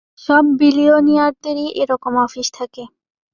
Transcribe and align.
সব 0.21 0.43
বিলিয়নিয়ারদেরই 0.59 1.67
এরকম 1.81 2.13
অফিস 2.25 2.47
থাকে। 2.53 2.83